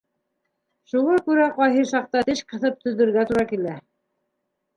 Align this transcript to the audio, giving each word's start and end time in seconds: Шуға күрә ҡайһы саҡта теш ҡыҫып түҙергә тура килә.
Шуға 0.93 1.17
күрә 1.27 1.45
ҡайһы 1.57 1.83
саҡта 1.91 2.23
теш 2.31 2.41
ҡыҫып 2.55 2.81
түҙергә 2.87 3.27
тура 3.33 3.45
килә. 3.53 3.77